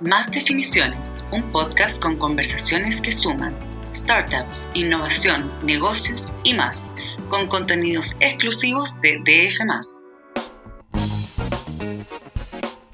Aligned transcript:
Más 0.00 0.30
Definiciones, 0.30 1.28
un 1.30 1.52
podcast 1.52 2.00
con 2.00 2.16
conversaciones 2.16 3.02
que 3.02 3.12
suman 3.12 3.54
startups, 3.94 4.70
innovación, 4.72 5.52
negocios 5.62 6.34
y 6.42 6.54
más, 6.54 6.94
con 7.28 7.46
contenidos 7.48 8.16
exclusivos 8.20 8.98
de 9.02 9.18
DF. 9.18 9.60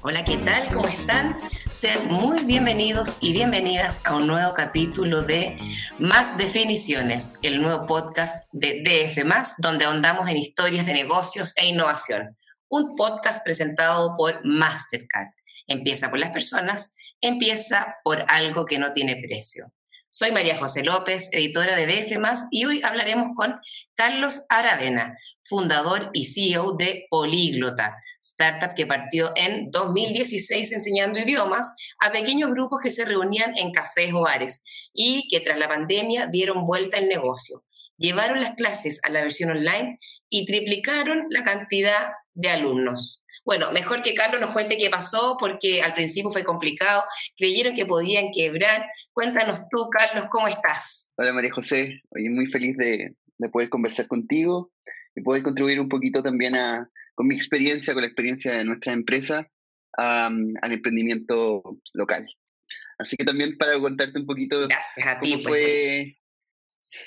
Hola, 0.01 0.25
¿qué 0.25 0.35
tal? 0.35 0.67
¿Cómo 0.73 0.89
están? 0.89 1.37
Sean 1.71 2.09
muy 2.09 2.43
bienvenidos 2.43 3.17
y 3.21 3.31
bienvenidas 3.31 4.01
a 4.03 4.17
un 4.17 4.27
nuevo 4.27 4.53
capítulo 4.53 5.21
de 5.21 5.57
Más 5.99 6.37
Definiciones, 6.37 7.39
el 7.41 7.61
nuevo 7.61 7.87
podcast 7.87 8.45
de 8.51 8.83
DF, 8.83 9.23
donde 9.59 9.85
ahondamos 9.85 10.27
en 10.27 10.35
historias 10.35 10.85
de 10.85 10.91
negocios 10.91 11.53
e 11.55 11.67
innovación. 11.67 12.35
Un 12.67 12.97
podcast 12.97 13.45
presentado 13.45 14.13
por 14.17 14.43
Mastercard. 14.43 15.36
Empieza 15.67 16.09
por 16.09 16.19
las 16.19 16.31
personas, 16.31 16.95
empieza 17.21 17.95
por 18.03 18.25
algo 18.27 18.65
que 18.65 18.79
no 18.79 18.93
tiene 18.93 19.17
precio. 19.17 19.73
Soy 20.09 20.31
María 20.31 20.57
José 20.57 20.83
López, 20.83 21.29
editora 21.33 21.75
de 21.75 21.85
DF, 21.85 22.17
y 22.49 22.63
hoy 22.65 22.81
hablaremos 22.81 23.35
con 23.35 23.59
Carlos 23.93 24.45
Aravena, 24.47 25.17
fundador 25.43 26.09
y 26.13 26.25
CEO 26.25 26.73
de 26.77 27.05
Políglota, 27.09 27.97
startup 28.21 28.73
que 28.73 28.87
partió 28.87 29.33
en 29.35 29.69
2016 29.69 30.71
enseñando 30.71 31.19
idiomas 31.19 31.75
a 31.99 32.11
pequeños 32.11 32.51
grupos 32.51 32.79
que 32.81 32.89
se 32.89 33.03
reunían 33.03 33.57
en 33.57 33.71
cafés 33.71 34.13
o 34.13 34.21
bares 34.21 34.63
y 34.93 35.27
que 35.29 35.41
tras 35.41 35.59
la 35.59 35.67
pandemia 35.67 36.27
dieron 36.27 36.65
vuelta 36.65 36.97
al 36.97 37.09
negocio. 37.09 37.65
Llevaron 37.97 38.41
las 38.41 38.55
clases 38.55 38.99
a 39.03 39.09
la 39.09 39.21
versión 39.21 39.51
online 39.51 39.99
y 40.29 40.45
triplicaron 40.45 41.27
la 41.29 41.43
cantidad 41.43 42.11
de 42.33 42.49
alumnos. 42.49 43.23
Bueno, 43.45 43.71
mejor 43.71 44.01
que 44.03 44.13
Carlos 44.13 44.41
nos 44.41 44.51
cuente 44.51 44.77
qué 44.77 44.89
pasó, 44.89 45.37
porque 45.39 45.81
al 45.81 45.93
principio 45.93 46.29
fue 46.29 46.43
complicado, 46.43 47.03
creyeron 47.35 47.75
que 47.75 47.85
podían 47.85 48.31
quebrar. 48.33 48.85
Cuéntanos 49.11 49.61
tú, 49.69 49.89
Carlos, 49.89 50.27
¿cómo 50.31 50.47
estás? 50.47 51.11
Hola 51.17 51.33
María 51.33 51.51
José, 51.51 52.01
hoy 52.09 52.29
muy 52.29 52.47
feliz 52.47 52.77
de, 52.77 53.15
poder 53.51 53.69
conversar 53.69 54.07
contigo 54.07 54.71
y 55.15 55.21
poder 55.21 55.43
contribuir 55.43 55.79
un 55.79 55.89
poquito 55.89 56.23
también 56.23 56.55
a, 56.55 56.89
con 57.15 57.27
mi 57.27 57.35
experiencia, 57.35 57.93
con 57.93 58.01
la 58.01 58.07
experiencia 58.07 58.53
de 58.53 58.65
nuestra 58.65 58.93
empresa, 58.93 59.49
al 59.93 60.71
emprendimiento 60.71 61.63
local. 61.93 62.27
Así 62.99 63.15
que 63.15 63.25
también 63.25 63.57
para 63.57 63.79
contarte 63.79 64.19
un 64.19 64.25
poquito 64.25 64.67
Gracias 64.67 65.07
a 65.07 65.19
ti, 65.19 65.31
cómo 65.31 65.43
pues. 65.43 65.55
fue 65.55 66.16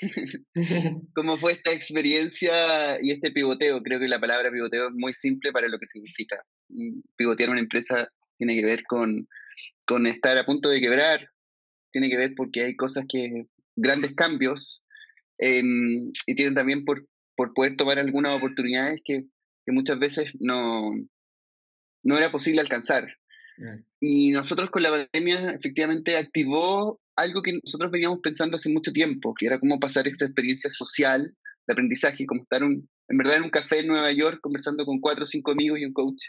¿Cómo 1.15 1.37
fue 1.37 1.53
esta 1.53 1.71
experiencia 1.71 3.01
y 3.01 3.11
este 3.11 3.31
pivoteo? 3.31 3.81
Creo 3.81 3.99
que 3.99 4.07
la 4.07 4.19
palabra 4.19 4.51
pivoteo 4.51 4.87
es 4.87 4.93
muy 4.93 5.13
simple 5.13 5.51
para 5.51 5.67
lo 5.67 5.77
que 5.79 5.85
significa. 5.85 6.37
Pivotear 7.17 7.49
una 7.49 7.59
empresa 7.59 8.07
tiene 8.37 8.55
que 8.55 8.65
ver 8.65 8.83
con, 8.83 9.27
con 9.85 10.07
estar 10.07 10.37
a 10.37 10.45
punto 10.45 10.69
de 10.69 10.81
quebrar, 10.81 11.29
tiene 11.91 12.09
que 12.09 12.17
ver 12.17 12.33
porque 12.35 12.63
hay 12.63 12.75
cosas 12.75 13.05
que, 13.07 13.45
grandes 13.75 14.13
cambios, 14.15 14.83
em, 15.37 16.11
y 16.25 16.35
tienen 16.35 16.55
también 16.55 16.85
por, 16.85 17.07
por 17.35 17.53
poder 17.53 17.75
tomar 17.75 17.99
algunas 17.99 18.37
oportunidades 18.37 19.01
que, 19.03 19.25
que 19.65 19.71
muchas 19.71 19.99
veces 19.99 20.31
no, 20.39 20.91
no 22.03 22.17
era 22.17 22.31
posible 22.31 22.61
alcanzar. 22.61 23.03
Mm. 23.57 23.83
Y 23.99 24.31
nosotros 24.31 24.69
con 24.69 24.83
la 24.83 24.89
pandemia 24.91 25.51
efectivamente 25.51 26.17
activó 26.17 27.00
algo 27.21 27.41
que 27.41 27.53
nosotros 27.53 27.91
veníamos 27.91 28.19
pensando 28.21 28.55
hace 28.55 28.69
mucho 28.69 28.91
tiempo, 28.91 29.33
que 29.37 29.47
era 29.47 29.59
cómo 29.59 29.79
pasar 29.79 30.07
esta 30.07 30.25
experiencia 30.25 30.69
social 30.69 31.35
de 31.67 31.73
aprendizaje, 31.73 32.25
como 32.25 32.43
estar 32.43 32.63
un, 32.63 32.89
en 33.07 33.17
verdad 33.17 33.37
en 33.37 33.43
un 33.43 33.49
café 33.49 33.79
en 33.79 33.87
Nueva 33.87 34.11
York 34.11 34.39
conversando 34.41 34.85
con 34.85 34.99
cuatro 34.99 35.23
o 35.23 35.27
cinco 35.27 35.51
amigos 35.51 35.79
y 35.79 35.85
un 35.85 35.93
coach 35.93 36.23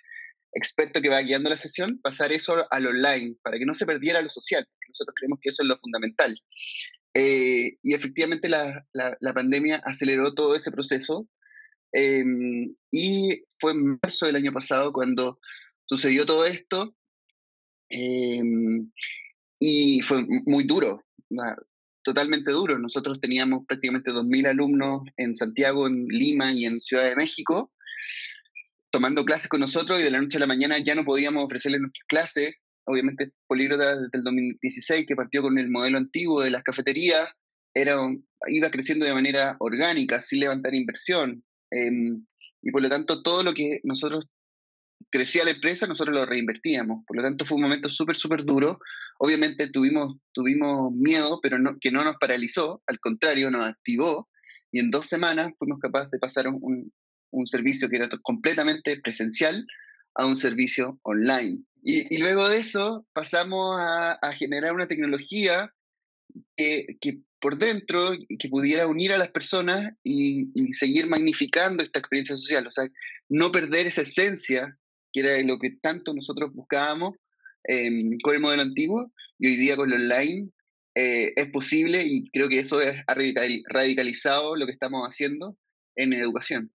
experto 0.55 1.01
que 1.01 1.09
va 1.09 1.23
guiando 1.23 1.51
la 1.51 1.57
sesión, 1.57 1.99
pasar 2.03 2.33
eso 2.33 2.67
al 2.71 2.87
online, 2.87 3.37
para 3.43 3.59
que 3.59 3.65
no 3.65 3.75
se 3.75 3.87
perdiera 3.87 4.21
lo 4.21 4.29
social, 4.29 4.67
porque 4.71 4.89
nosotros 4.89 5.15
creemos 5.19 5.39
que 5.41 5.51
eso 5.51 5.63
es 5.63 5.69
lo 5.69 5.79
fundamental. 5.79 6.37
Eh, 7.15 7.79
y 7.83 7.95
efectivamente 7.95 8.49
la, 8.49 8.87
la, 8.93 9.35
pandemia 9.35 9.77
aceleró 9.85 10.33
todo 10.33 10.55
ese 10.57 10.71
proceso 10.71 11.29
em, 11.93 12.75
y 12.91 13.45
fue 13.61 13.73
en 13.73 13.99
marzo 14.03 14.25
del 14.25 14.37
año 14.37 14.51
pasado 14.51 14.93
cuando 14.93 15.39
sucedió 15.85 16.25
todo 16.25 16.47
esto. 16.47 16.95
Em, 17.91 18.91
y 19.65 20.01
fue 20.03 20.25
muy 20.47 20.65
duro, 20.65 21.05
totalmente 22.03 22.51
duro. 22.51 22.79
Nosotros 22.79 23.21
teníamos 23.21 23.65
prácticamente 23.67 24.11
2.000 24.11 24.49
alumnos 24.49 25.03
en 25.17 25.37
Santiago, 25.37 25.87
en 25.87 26.07
Lima 26.09 26.53
y 26.53 26.65
en 26.65 26.81
Ciudad 26.81 27.05
de 27.05 27.17
México 27.17 27.71
tomando 28.93 29.25
clases 29.25 29.49
con 29.49 29.61
nosotros 29.61 29.99
y 29.99 30.03
de 30.03 30.11
la 30.11 30.21
noche 30.21 30.37
a 30.37 30.41
la 30.41 30.47
mañana 30.47 30.79
ya 30.79 30.95
no 30.95 31.05
podíamos 31.05 31.43
ofrecerles 31.43 31.81
nuestras 31.81 32.07
clases. 32.07 32.55
Obviamente, 32.85 33.33
Políglota 33.47 33.97
desde 33.97 34.19
el 34.19 34.23
2016, 34.23 35.07
que 35.07 35.17
partió 35.17 35.41
con 35.41 35.59
el 35.59 35.71
modelo 35.71 35.97
antiguo 35.97 36.43
de 36.43 36.51
las 36.51 36.63
cafeterías, 36.63 37.27
era, 37.75 37.97
iba 38.49 38.71
creciendo 38.71 39.07
de 39.07 39.15
manera 39.15 39.57
orgánica, 39.61 40.21
sin 40.21 40.41
levantar 40.41 40.75
inversión. 40.75 41.43
Em, 41.71 42.27
y 42.61 42.71
por 42.71 42.83
lo 42.83 42.91
tanto, 42.91 43.23
todo 43.23 43.43
lo 43.43 43.55
que 43.55 43.81
nosotros 43.83 44.29
crecía 45.11 45.45
la 45.45 45.53
empresa, 45.53 45.87
nosotros 45.87 46.15
lo 46.15 46.27
reinvertíamos. 46.27 47.03
Por 47.07 47.17
lo 47.17 47.23
tanto, 47.23 47.47
fue 47.47 47.57
un 47.57 47.63
momento 47.63 47.89
súper, 47.89 48.17
súper 48.17 48.45
duro. 48.45 48.79
Obviamente 49.25 49.71
tuvimos, 49.71 50.19
tuvimos 50.33 50.93
miedo, 50.93 51.39
pero 51.41 51.57
que 51.81 51.93
no 51.93 52.03
nos 52.03 52.17
paralizó, 52.17 52.83
al 52.89 52.99
contrario, 52.99 53.53
nos 53.53 53.65
activó. 53.65 54.29
Y 54.73 54.81
en 54.81 54.91
dos 54.91 55.07
semanas 55.07 55.53
fuimos 55.61 55.79
capaces 55.79 56.11
de 56.11 56.19
pasar 56.19 56.49
un, 56.49 56.93
un 57.31 57.47
servicio 57.47 57.89
que 57.89 57.99
era 57.99 58.09
completamente 58.23 59.01
presencial 59.01 59.65
a 60.17 60.27
un 60.27 60.35
servicio 60.35 60.99
online. 61.03 61.63
Y, 61.85 62.19
luego 62.19 62.49
de 62.49 62.59
eso 62.59 63.07
pasamos 63.13 63.77
a, 63.79 64.19
generar 64.35 64.75
una 64.75 64.89
tecnología 64.89 65.73
que, 66.57 66.87
que, 67.01 67.21
por 67.41 67.59
dentro 67.59 68.15
que 68.41 68.49
pudiera 68.49 68.89
unir 68.89 69.13
a 69.13 69.19
las 69.19 69.31
personas 69.31 69.93
y, 70.03 70.51
y, 70.61 70.73
seguir 70.73 71.07
magnificando 71.07 71.85
esta 71.85 72.01
experiencia 72.01 72.37
social. 72.37 72.67
O 72.67 72.73
sea, 72.73 72.89
no 73.29 73.53
perder 73.53 73.87
esa 73.87 74.03
esencia 74.03 74.77
que 75.13 75.21
era 75.21 75.41
lo 75.47 75.61
que 75.61 75.77
tanto 75.81 76.13
nosotros 76.13 76.53
buscábamos 76.53 77.15
em, 77.65 78.19
con 78.23 78.35
el 78.35 78.41
modelo 78.41 78.63
antiguo 78.63 79.13
y 79.39 79.49
hoy 79.49 79.57
día 79.57 79.77
con 79.77 79.91
lo 79.91 79.97
online 79.97 80.51
eh, 80.95 81.33
es 81.37 81.51
posible 81.51 82.03
y 82.05 82.29
creo 82.31 82.49
que 82.49 82.59
eso 82.59 82.79
ha 82.79 83.15
radicalizado 83.15 84.57
lo 84.57 84.67
que 84.67 84.73
estamos 84.73 85.07
haciendo 85.07 85.57
en 85.97 86.13
educación. 86.13 86.73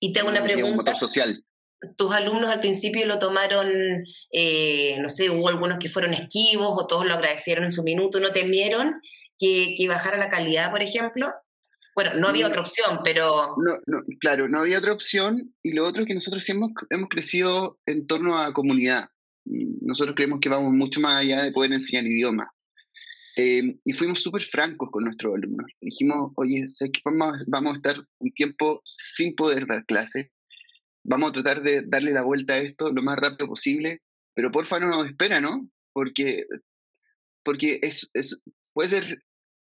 Y 0.00 0.12
tengo 0.12 0.28
una 0.28 0.42
pregunta. 0.42 0.70
Un 0.70 0.76
motor 0.76 0.96
social. 0.96 1.44
¿Tus 1.96 2.12
alumnos 2.12 2.50
al 2.50 2.60
principio 2.60 3.06
lo 3.06 3.18
tomaron, 3.18 3.68
eh, 4.32 4.98
no 5.00 5.08
sé, 5.08 5.30
hubo 5.30 5.48
algunos 5.48 5.78
que 5.78 5.88
fueron 5.88 6.12
esquivos 6.12 6.70
o 6.72 6.86
todos 6.86 7.06
lo 7.06 7.14
agradecieron 7.14 7.64
en 7.64 7.72
su 7.72 7.84
minuto, 7.84 8.18
no 8.18 8.32
temieron 8.32 9.00
que, 9.38 9.74
que 9.76 9.88
bajara 9.88 10.18
la 10.18 10.28
calidad, 10.28 10.72
por 10.72 10.82
ejemplo? 10.82 11.32
Bueno, 11.98 12.14
no 12.14 12.28
había 12.28 12.46
otra 12.46 12.60
opción, 12.60 13.00
pero... 13.02 13.56
No, 13.56 14.02
claro, 14.20 14.48
no 14.48 14.60
había 14.60 14.78
otra 14.78 14.92
opción. 14.92 15.52
Y 15.64 15.72
lo 15.72 15.84
otro 15.84 16.02
es 16.02 16.06
que 16.06 16.14
nosotros 16.14 16.48
hemos, 16.48 16.70
hemos 16.90 17.08
crecido 17.08 17.80
en 17.86 18.06
torno 18.06 18.38
a 18.38 18.52
comunidad. 18.52 19.08
Nosotros 19.80 20.14
creemos 20.14 20.40
que 20.40 20.48
vamos 20.48 20.72
mucho 20.72 21.00
más 21.00 21.20
allá 21.22 21.42
de 21.42 21.52
poder 21.52 21.72
enseñar 21.72 22.06
idiomas. 22.06 22.48
Eh, 23.36 23.78
y 23.84 23.92
fuimos 23.92 24.20
súper 24.20 24.42
francos 24.42 24.88
con 24.90 25.04
nuestros 25.04 25.34
alumnos. 25.34 25.70
Dijimos, 25.80 26.32
oye, 26.34 26.68
¿sabes 26.68 26.92
qué? 26.92 27.00
Vamos, 27.04 27.48
vamos 27.52 27.72
a 27.72 27.76
estar 27.76 28.04
un 28.18 28.32
tiempo 28.32 28.80
sin 28.84 29.34
poder 29.36 29.66
dar 29.66 29.84
clases. 29.86 30.30
Vamos 31.04 31.30
a 31.30 31.34
tratar 31.34 31.62
de 31.62 31.82
darle 31.86 32.12
la 32.12 32.22
vuelta 32.22 32.54
a 32.54 32.58
esto 32.58 32.90
lo 32.90 33.00
más 33.00 33.16
rápido 33.16 33.48
posible, 33.48 34.02
pero 34.34 34.50
porfa 34.50 34.80
no 34.80 34.88
nos 34.88 35.06
espera, 35.06 35.40
¿no? 35.40 35.70
Porque, 35.92 36.44
porque 37.44 37.78
es, 37.80 38.10
es, 38.12 38.42
puede 38.74 38.88
ser 38.88 39.04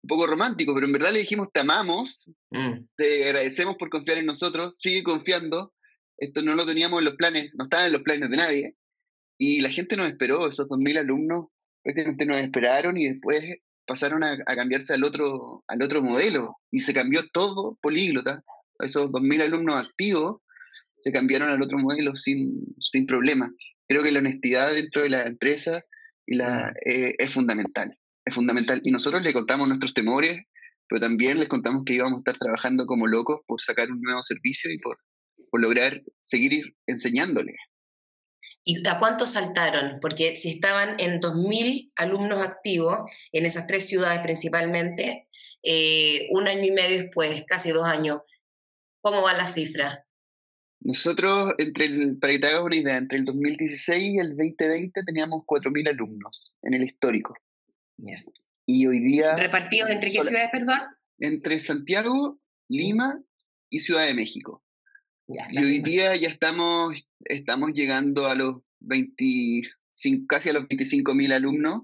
un 0.02 0.08
poco 0.08 0.26
romántico, 0.26 0.74
pero 0.74 0.86
en 0.86 0.92
verdad 0.92 1.12
le 1.12 1.20
dijimos, 1.20 1.50
te 1.50 1.60
amamos, 1.60 2.30
mm. 2.50 2.86
te 2.96 3.24
agradecemos 3.24 3.76
por 3.76 3.88
confiar 3.88 4.18
en 4.18 4.26
nosotros, 4.26 4.76
sigue 4.78 5.02
confiando. 5.02 5.72
Esto 6.18 6.42
no 6.42 6.54
lo 6.54 6.66
teníamos 6.66 6.98
en 6.98 7.06
los 7.06 7.16
planes, 7.16 7.50
no 7.54 7.64
estaba 7.64 7.86
en 7.86 7.92
los 7.92 8.02
planes 8.02 8.28
de 8.30 8.36
nadie. 8.36 8.76
Y 9.42 9.60
la 9.60 9.70
gente 9.70 9.96
nos 9.96 10.06
esperó, 10.06 10.46
esos 10.46 10.68
2.000 10.68 10.98
alumnos 10.98 11.46
prácticamente 11.82 12.26
nos 12.26 12.40
esperaron 12.40 12.96
y 12.96 13.08
después 13.08 13.42
pasaron 13.86 14.22
a, 14.22 14.36
cambiarse 14.44 14.94
al 14.94 15.02
otro, 15.02 15.64
al 15.66 15.82
otro 15.82 16.00
modelo. 16.00 16.58
Y 16.70 16.80
se 16.80 16.94
cambió 16.94 17.22
todo 17.32 17.76
políglota. 17.82 18.44
Esos 18.78 19.10
2.000 19.10 19.42
alumnos 19.42 19.84
activos 19.84 20.42
se 20.96 21.10
cambiaron 21.10 21.50
al 21.50 21.60
otro 21.60 21.76
modelo 21.78 22.14
sin, 22.14 22.62
sin 22.80 23.04
problema. 23.06 23.52
Creo 23.88 24.04
que 24.04 24.12
la 24.12 24.20
honestidad 24.20 24.72
dentro 24.72 25.02
de 25.02 25.10
la 25.10 25.26
empresa 25.26 25.82
y 26.24 26.36
la, 26.36 26.72
eh, 26.86 27.16
es 27.18 27.32
fundamental 27.32 27.98
es 28.24 28.34
fundamental. 28.34 28.80
Y 28.84 28.90
nosotros 28.90 29.24
le 29.24 29.32
contamos 29.32 29.66
nuestros 29.66 29.94
temores, 29.94 30.40
pero 30.88 31.00
también 31.00 31.40
les 31.40 31.48
contamos 31.48 31.82
que 31.84 31.94
íbamos 31.94 32.14
a 32.14 32.18
estar 32.18 32.38
trabajando 32.38 32.86
como 32.86 33.08
locos 33.08 33.40
por 33.46 33.60
sacar 33.60 33.90
un 33.90 34.00
nuevo 34.00 34.22
servicio 34.22 34.70
y 34.70 34.78
por, 34.78 34.98
por 35.50 35.60
lograr 35.60 36.00
seguir 36.20 36.76
enseñándoles. 36.86 37.56
¿Y 38.64 38.86
a 38.86 38.98
cuántos 38.98 39.32
saltaron? 39.32 39.98
Porque 40.00 40.36
si 40.36 40.50
estaban 40.50 40.94
en 40.98 41.20
2.000 41.20 41.92
alumnos 41.96 42.38
activos 42.38 43.10
en 43.32 43.46
esas 43.46 43.66
tres 43.66 43.86
ciudades 43.86 44.20
principalmente, 44.20 45.28
eh, 45.62 46.28
un 46.30 46.46
año 46.46 46.64
y 46.64 46.70
medio 46.70 46.98
después, 46.98 47.44
casi 47.46 47.70
dos 47.70 47.86
años, 47.86 48.20
¿cómo 49.00 49.22
va 49.22 49.32
la 49.32 49.46
cifra? 49.46 50.06
Nosotros, 50.80 51.54
entre 51.58 51.86
el, 51.86 52.18
para 52.18 52.32
que 52.32 52.38
te 52.40 52.46
hagas 52.48 52.62
una 52.62 52.76
idea, 52.76 52.96
entre 52.96 53.18
el 53.18 53.24
2016 53.24 54.14
y 54.14 54.18
el 54.18 54.36
2020 54.36 55.02
teníamos 55.04 55.42
4.000 55.44 55.90
alumnos 55.90 56.54
en 56.62 56.74
el 56.74 56.82
histórico. 56.82 57.34
Y 58.66 58.86
hoy 58.86 58.98
día... 59.00 59.36
¿Repartidos 59.36 59.90
entre 59.90 60.10
qué 60.10 60.20
ciudades, 60.20 60.50
perdón? 60.50 60.80
Entre 61.18 61.60
Santiago, 61.60 62.40
Lima 62.68 63.20
y 63.70 63.80
Ciudad 63.80 64.06
de 64.06 64.14
México. 64.14 64.62
Y 65.26 65.58
hoy 65.58 65.80
día 65.80 66.16
ya 66.16 66.28
estamos, 66.28 67.08
estamos 67.24 67.72
llegando 67.72 68.26
a 68.26 68.34
los 68.34 68.56
25, 68.80 70.26
casi 70.26 70.50
a 70.50 70.54
los 70.54 70.64
25.000 70.64 71.32
alumnos, 71.32 71.82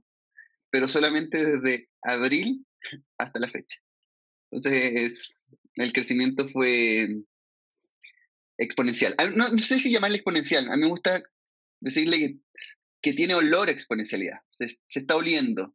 pero 0.70 0.88
solamente 0.88 1.44
desde 1.44 1.88
abril 2.02 2.67
hasta 3.19 3.40
la 3.40 3.49
fecha. 3.49 3.79
Entonces, 4.50 5.46
el 5.75 5.93
crecimiento 5.93 6.49
fue 6.49 7.08
exponencial. 8.56 9.14
Ah, 9.19 9.26
no, 9.26 9.46
sé 9.58 9.79
si 9.79 9.91
llamarle 9.91 10.17
exponencial, 10.17 10.70
a 10.70 10.76
mí 10.76 10.82
me 10.82 10.88
gusta 10.88 11.23
decirle 11.81 12.19
que, 12.19 12.37
que 13.00 13.12
tiene 13.12 13.34
olor 13.34 13.69
a 13.69 13.73
exponencialidad, 13.73 14.41
se, 14.49 14.69
se 14.69 14.99
está 14.99 15.17
oliendo. 15.17 15.75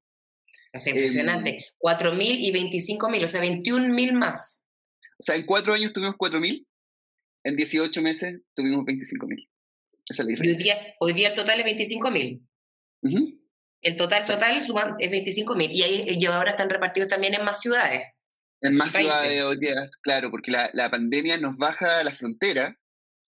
Es 0.71 0.87
impresionante. 0.87 1.51
Eh, 1.51 1.65
4.000 1.79 2.17
y 2.19 2.51
25.000, 2.51 3.23
o 3.23 3.27
sea, 3.27 3.41
21.000 3.43 4.13
más. 4.13 4.65
O 5.17 5.23
sea, 5.23 5.35
en 5.35 5.45
cuatro 5.45 5.73
años 5.73 5.93
tuvimos 5.93 6.15
4.000, 6.15 6.65
en 7.43 7.55
18 7.55 8.01
meses 8.01 8.41
tuvimos 8.55 8.85
25.000. 8.85 9.49
Esa 10.09 10.23
es 10.23 10.25
la 10.25 10.25
diferencia. 10.25 10.75
Hoy 10.75 10.81
día, 10.83 10.95
hoy 10.99 11.13
día 11.13 11.27
el 11.29 11.35
total 11.35 11.59
es 11.59 11.65
25.000. 11.65 12.41
El 13.81 13.95
total 13.97 14.25
total 14.25 14.57
es 14.57 14.69
25.000 14.69 15.69
y, 15.71 16.19
y 16.19 16.25
ahora 16.25 16.51
están 16.51 16.69
repartidos 16.69 17.09
también 17.09 17.33
en 17.33 17.43
más 17.43 17.59
ciudades. 17.59 18.01
En 18.61 18.75
más 18.75 18.93
ciudades 18.93 19.41
hoy 19.43 19.57
día, 19.57 19.75
claro, 20.01 20.31
porque 20.31 20.51
la, 20.51 20.69
la, 20.73 20.89
pandemia 20.89 21.37
nos 21.37 21.57
baja 21.57 22.01
la 22.03 22.11
frontera. 22.11 22.79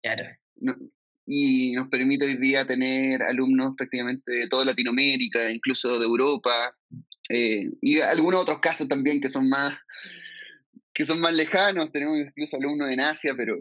Claro. 0.03 0.25
y 1.25 1.73
nos 1.73 1.89
permite 1.89 2.27
hoy 2.27 2.37
día 2.37 2.67
tener 2.67 3.23
alumnos 3.23 3.75
prácticamente 3.77 4.33
de 4.33 4.49
toda 4.49 4.65
Latinoamérica, 4.65 5.51
incluso 5.51 5.99
de 5.99 6.05
Europa, 6.05 6.77
eh, 7.29 7.65
y 7.81 8.01
algunos 8.01 8.43
otros 8.43 8.59
casos 8.59 8.89
también 8.89 9.21
que 9.21 9.29
son 9.29 9.49
más 9.49 9.79
que 10.93 11.07
son 11.07 11.21
más 11.21 11.33
lejanos, 11.33 11.91
tenemos 11.91 12.19
incluso 12.19 12.57
alumnos 12.57 12.91
en 12.91 13.01
Asia, 13.01 13.35
pero, 13.37 13.57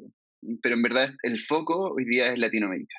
pero 0.62 0.76
en 0.76 0.82
verdad 0.82 1.10
el 1.24 1.40
foco 1.40 1.94
hoy 1.96 2.06
día 2.06 2.32
es 2.32 2.38
Latinoamérica. 2.38 2.96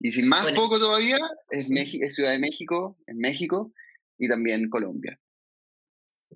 Y 0.00 0.10
sin 0.10 0.28
más 0.28 0.54
foco 0.54 0.78
todavía 0.78 1.18
es, 1.50 1.66
es 1.70 2.14
Ciudad 2.14 2.32
de 2.32 2.38
México, 2.38 2.98
en 3.06 3.18
México, 3.18 3.72
y 4.18 4.28
también 4.28 4.68
Colombia. 4.68 5.18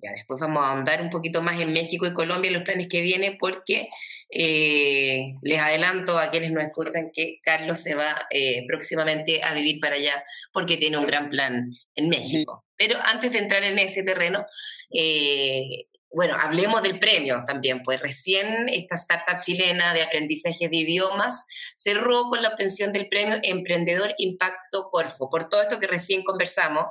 Ya 0.01 0.11
después 0.11 0.39
vamos 0.39 0.63
a 0.63 0.71
andar 0.71 1.01
un 1.01 1.09
poquito 1.09 1.41
más 1.41 1.59
en 1.59 1.73
México 1.73 2.07
y 2.07 2.13
Colombia 2.13 2.51
los 2.51 2.63
planes 2.63 2.87
que 2.87 3.01
vienen 3.01 3.37
porque 3.37 3.89
eh, 4.29 5.33
les 5.41 5.59
adelanto 5.59 6.17
a 6.17 6.29
quienes 6.31 6.51
nos 6.51 6.63
escuchan 6.63 7.11
que 7.13 7.39
Carlos 7.43 7.81
se 7.81 7.95
va 7.95 8.27
eh, 8.29 8.65
próximamente 8.67 9.43
a 9.43 9.53
vivir 9.53 9.79
para 9.81 9.95
allá 9.95 10.23
porque 10.53 10.77
tiene 10.77 10.97
un 10.97 11.05
gran 11.05 11.29
plan 11.29 11.69
en 11.95 12.09
México. 12.09 12.65
Pero 12.77 12.97
antes 13.01 13.31
de 13.31 13.39
entrar 13.39 13.63
en 13.63 13.77
ese 13.77 14.03
terreno, 14.03 14.45
eh, 14.89 15.87
bueno, 16.11 16.35
hablemos 16.39 16.81
del 16.81 16.99
premio 16.99 17.43
también, 17.45 17.83
pues 17.83 17.99
recién 18.01 18.67
esta 18.69 18.95
startup 18.95 19.41
chilena 19.41 19.93
de 19.93 20.03
aprendizaje 20.03 20.67
de 20.67 20.77
idiomas 20.77 21.45
cerró 21.75 22.23
con 22.29 22.41
la 22.41 22.49
obtención 22.49 22.91
del 22.91 23.07
premio 23.07 23.39
Emprendedor 23.43 24.13
Impacto 24.17 24.89
Corfo, 24.91 25.29
por 25.29 25.49
todo 25.49 25.61
esto 25.61 25.79
que 25.79 25.87
recién 25.87 26.23
conversamos, 26.23 26.85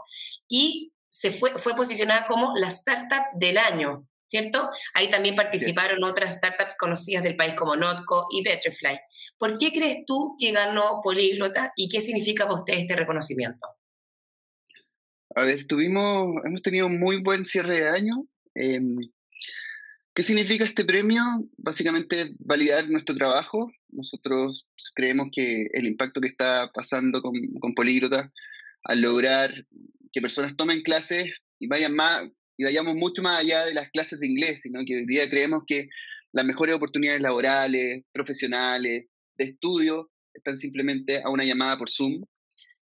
y 0.49 0.93
se 1.09 1.33
fue, 1.33 1.59
fue 1.59 1.75
posicionada 1.75 2.27
como 2.27 2.57
la 2.57 2.69
startup 2.69 3.25
del 3.35 3.59
año, 3.59 4.07
¿cierto? 4.31 4.71
Ahí 4.95 5.11
también 5.11 5.35
participaron 5.35 6.05
otras 6.05 6.37
startups 6.37 6.77
conocidas 6.77 7.25
del 7.25 7.35
país 7.37 7.55
como 7.55 7.75
Notco 7.77 8.27
y 8.31 8.43
Betterfly. 8.45 9.01
¿Por 9.37 9.59
qué 9.59 9.73
crees 9.73 10.05
tú 10.07 10.37
que 10.39 10.53
ganó 10.53 11.01
Políglota 11.03 11.73
y 11.75 11.89
qué 11.89 12.01
significa 12.01 12.45
para 12.45 12.59
usted 12.59 12.75
este 12.75 12.95
reconocimiento? 12.95 13.67
A 15.35 15.45
ver, 15.45 15.67
tuvimos, 15.67 16.37
hemos 16.45 16.63
tenido 16.63 16.89
muy 16.89 17.21
buen 17.23 17.45
cierre 17.45 17.81
de 17.81 17.89
año. 17.89 18.27
Em, 18.59 18.97
¿Qué 20.15 20.25
significa 20.25 20.65
este 20.65 20.85
premio? 20.85 21.23
Básicamente 21.57 22.35
validar 22.41 22.91
nuestro 22.91 23.15
trabajo. 23.15 23.71
Nosotros 23.91 24.67
creemos 24.95 25.29
que 25.33 25.69
el 25.73 25.87
impacto 25.87 26.21
que 26.21 26.27
está 26.27 26.73
pasando 26.75 27.23
con, 27.23 27.35
con 27.61 27.73
Políglota 27.75 28.33
al 28.83 29.01
lograr 29.01 29.67
que 30.13 30.21
personas 30.21 30.57
tomen 30.57 30.83
clases 30.83 31.31
y 31.61 31.69
vayan 31.69 31.95
más 31.95 32.29
y 32.57 32.65
vayamos 32.65 32.97
mucho 32.97 33.23
más 33.23 33.39
allá 33.39 33.65
de 33.65 33.75
las 33.75 33.91
clases 33.91 34.19
de 34.19 34.27
inglés, 34.27 34.63
sino 34.63 34.81
que 34.85 34.97
hoy 34.97 35.07
día 35.07 35.31
creemos 35.31 35.63
que 35.65 35.89
las 36.33 36.45
mejores 36.45 36.75
oportunidades 36.75 37.21
laborales, 37.21 38.03
profesionales, 38.11 39.07
de 39.37 39.45
estudio, 39.45 40.11
están 40.35 40.59
simplemente 40.59 41.23
a 41.23 41.31
una 41.31 41.45
llamada 41.45 41.79
por 41.79 41.89
Zoom 41.89 42.25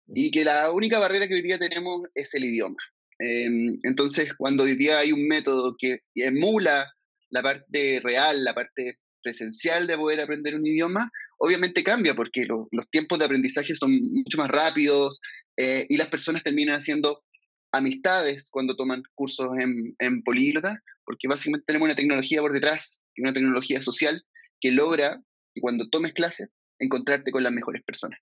y 0.07 0.31
que 0.31 0.45
la 0.45 0.71
única 0.71 0.97
barrera 0.99 1.27
que 1.27 1.33
hoy 1.33 1.41
día 1.41 1.59
tenemos 1.59 2.07
es 2.15 2.33
el 2.33 2.45
idioma. 2.45 2.77
Em, 3.19 3.77
entonces, 3.83 4.33
cuando 4.35 4.63
hoy 4.63 4.75
día 4.75 4.99
hay 4.99 5.11
un 5.11 5.27
método 5.27 5.75
que 5.77 5.99
emula 6.15 6.91
la 7.29 7.41
parte 7.41 7.99
real, 8.03 8.43
la 8.43 8.53
parte 8.53 8.97
presencial 9.21 9.87
de 9.87 9.97
poder 9.97 10.21
aprender 10.21 10.55
un 10.55 10.65
idioma, 10.65 11.11
obviamente 11.39 11.83
cambia 11.83 12.15
porque 12.15 12.45
los 12.47 12.89
tiempos 12.89 13.19
de 13.19 13.25
aprendizaje 13.25 13.75
son 13.75 13.91
mucho 13.91 14.37
más 14.37 14.49
rápidos 14.49 15.19
eh, 15.57 15.85
y 15.89 15.97
las 15.97 16.07
personas 16.07 16.43
terminan 16.43 16.75
haciendo 16.75 17.23
amistades 17.71 18.49
cuando 18.49 18.75
toman 18.75 19.03
cursos 19.13 19.49
en, 19.59 19.95
en 19.99 20.23
políglota, 20.23 20.81
porque 21.03 21.27
básicamente 21.27 21.65
tenemos 21.67 21.87
una 21.87 21.95
tecnología 21.95 22.41
por 22.41 22.53
detrás, 22.53 23.01
una 23.17 23.33
tecnología 23.33 23.81
social 23.81 24.23
que 24.61 24.71
logra, 24.71 25.21
cuando 25.59 25.89
tomes 25.89 26.13
clases, 26.13 26.49
encontrarte 26.79 27.31
con 27.31 27.43
las 27.43 27.51
mejores 27.51 27.83
personas. 27.83 28.19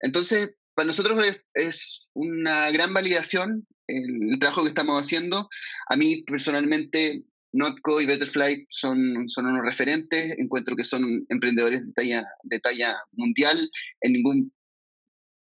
Entonces, 0.00 0.54
para 0.78 0.86
nosotros 0.86 1.20
es, 1.54 2.08
una 2.14 2.70
gran 2.70 2.94
validación 2.94 3.66
el, 3.88 4.38
trabajo 4.38 4.62
que 4.62 4.68
estamos 4.68 5.00
haciendo. 5.02 5.48
A 5.88 5.96
mí 5.96 6.22
personalmente 6.22 7.24
Notco 7.50 8.00
y 8.00 8.06
Betterfly 8.06 8.64
son, 8.68 9.28
son 9.28 9.46
unos 9.46 9.64
referentes, 9.64 10.38
encuentro 10.38 10.76
que 10.76 10.84
son 10.84 11.26
emprendedores 11.30 11.84
de 11.84 11.92
talla, 11.94 12.24
de 12.44 12.60
talla 12.60 12.94
mundial, 13.10 13.68
en 14.02 14.12
ningún 14.12 14.52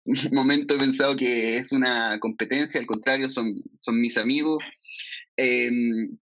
momento 0.31 0.75
he 0.75 0.79
pensado 0.79 1.17
que 1.17 1.57
es 1.57 1.73
una 1.73 2.17
competencia, 2.21 2.79
al 2.79 2.85
contrario, 2.85 3.27
son, 3.27 3.61
son 3.77 3.99
mis 3.99 4.15
amigos 4.15 4.63
em, 5.35 6.17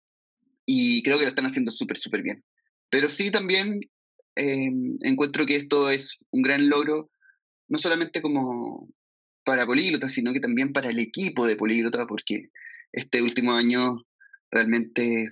y 0.65 1.04
creo 1.04 1.19
que 1.19 1.25
lo 1.25 1.30
están 1.30 1.45
haciendo 1.45 1.71
súper, 1.71 2.00
súper 2.00 2.24
bien. 2.24 2.44
Pero 2.89 3.12
sí 3.12 3.30
también 3.30 3.80
em, 4.38 4.98
encuentro 5.01 5.45
que 5.45 5.57
esto 5.57 5.92
es 5.92 6.18
un 6.31 6.42
gran 6.42 6.68
logro, 6.68 7.12
no 7.68 7.77
solamente 7.77 8.19
como 8.19 8.89
para 9.43 9.65
Políglota, 9.65 10.09
sino 10.09 10.33
que 10.33 10.39
también 10.39 10.73
para 10.73 10.89
el 10.89 10.99
equipo 10.99 11.47
de 11.47 11.55
Políglota, 11.55 12.05
porque 12.07 12.50
este 12.91 13.21
último 13.21 13.53
año 13.53 14.05
realmente 14.51 15.29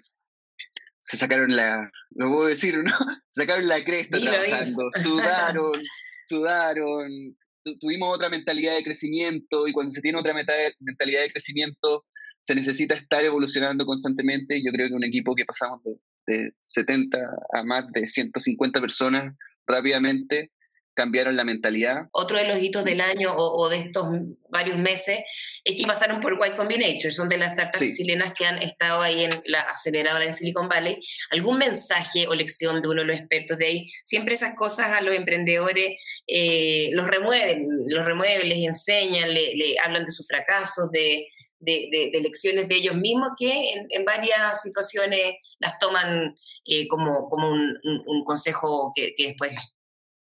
se 1.00 1.18
sacaron 1.18 1.56
la, 1.56 1.92
lo 2.12 2.30
puedo 2.30 2.48
decir, 2.48 2.78
¿no? 2.84 2.92
sacaron 3.30 3.68
la 3.68 3.84
cresta 3.84 4.20
trabajando, 4.20 4.90
sudaron, 5.04 5.82
sudaron, 6.28 7.38
tuvimos 7.80 8.16
otra 8.16 8.30
mentalidad 8.30 8.76
de 8.76 8.84
crecimiento 8.84 9.68
y 9.68 9.72
cuando 9.72 9.92
se 9.92 10.02
tiene 10.02 10.20
otra 10.20 10.34
mentalidad 10.34 11.22
de 11.22 11.32
crecimiento 11.32 12.06
se 12.44 12.56
necesita 12.56 12.96
estar 12.96 13.24
evolucionando 13.24 13.86
constantemente. 13.86 14.62
Yo 14.64 14.72
creo 14.72 14.88
que 14.88 14.96
un 14.96 15.04
equipo 15.04 15.36
que 15.36 15.46
pasamos 15.46 15.82
de, 15.84 16.00
de 16.28 16.52
70 16.62 17.18
a 17.54 17.64
más 17.64 17.88
de 17.92 18.08
150 18.08 18.82
personas 18.82 19.36
rápidamente 19.68 20.52
cambiaron 20.94 21.36
la 21.36 21.44
mentalidad. 21.44 22.08
Otro 22.12 22.38
de 22.38 22.48
los 22.48 22.62
hitos 22.62 22.84
del 22.84 23.02
año 23.02 23.34
o, 23.36 23.70
de 23.70 23.78
estos 23.78 24.08
varios 24.50 24.78
meses 24.78 25.20
es 25.64 25.80
que 25.80 25.88
pasaron 25.88 26.20
por 26.20 26.34
Y 26.34 26.52
Combinator, 26.52 27.14
son 27.14 27.30
de 27.30 27.38
las 27.38 27.54
startups 27.54 27.94
chilenas 27.96 28.34
que 28.34 28.46
han 28.46 28.58
estado 28.62 29.02
ahí 29.02 29.24
en 29.24 29.42
la 29.46 29.62
aceleradora 29.62 30.26
en 30.26 30.34
Silicon 30.34 30.68
Valley. 30.68 31.00
¿Algún 31.32 31.58
mensaje 31.58 32.28
o 32.28 32.36
lección 32.36 32.82
de 32.82 32.90
uno 32.90 33.02
de 33.02 33.08
los 33.08 33.18
expertos 33.18 33.58
de 33.58 33.66
ahí? 33.66 33.92
Siempre 34.06 34.34
esas 34.34 34.56
cosas 34.56 34.88
a 34.88 35.02
los 35.02 35.16
emprendedores 35.16 36.02
eh, 36.28 36.90
los 36.94 37.08
remueven, 37.08 37.68
los 37.88 38.06
remueven, 38.06 38.50
les 38.50 38.60
enseñan, 38.60 39.34
le, 39.34 39.76
hablan 39.84 40.06
de 40.06 40.12
sus 40.12 40.28
fracasos, 40.28 40.92
de, 40.92 41.28
de, 41.60 42.20
lecciones 42.22 42.68
de 42.68 42.76
ellos 42.76 42.96
mismos 42.96 43.30
que 43.38 43.74
en, 43.90 44.06
varias 44.06 44.62
situaciones 44.62 45.36
las 45.60 45.78
toman 45.80 46.36
eh, 46.66 46.88
como, 46.88 47.30
como 47.30 47.52
un, 47.52 48.24
consejo 48.26 48.92
que, 48.96 49.14
que 49.16 49.28
después 49.28 49.52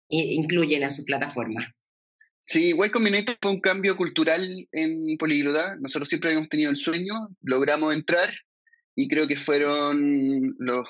incluyen 0.09 0.83
en 0.83 0.91
su 0.91 1.05
plataforma. 1.05 1.75
Sí, 2.41 2.75
Y 2.79 2.91
Combinator 2.91 3.37
fue 3.43 3.51
un 3.51 3.61
cambio 3.61 3.97
cultural 3.97 4.69
en 4.71 5.17
Políglota. 5.19 5.77
Nosotros 5.81 6.09
siempre 6.09 6.31
habíamos 6.31 6.49
tenido 6.49 6.71
el 6.71 6.77
sueño, 6.77 7.15
logramos 7.43 7.95
entrar 7.95 8.33
y 8.95 9.09
creo 9.09 9.27
que 9.27 9.37
fueron 9.37 10.55
los 10.59 10.89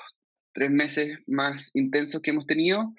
tres 0.53 0.69
meses 0.69 1.17
más 1.25 1.71
intensos 1.73 2.21
que 2.21 2.29
hemos 2.29 2.45
tenido 2.45 2.93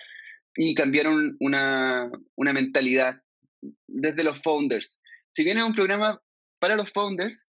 y 0.56 0.74
cambiaron 0.74 1.36
una, 1.38 2.10
una 2.34 2.52
mentalidad 2.52 3.22
desde 3.86 4.24
los 4.24 4.40
founders. 4.42 5.00
Si 5.30 5.44
bien 5.44 5.58
es 5.58 5.64
un 5.64 5.74
programa 5.74 6.20
para 6.58 6.74
los 6.74 6.90
founders, 6.90 7.48